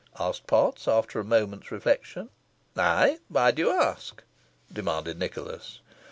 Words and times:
asked 0.19 0.47
Potts, 0.47 0.87
after 0.87 1.19
a 1.19 1.23
moment's 1.23 1.71
reflection. 1.71 2.31
"Ay, 2.75 3.19
why 3.29 3.51
do 3.51 3.61
you 3.61 3.69
ask?" 3.71 4.23
demanded 4.73 5.19
Nicholas. 5.19 5.79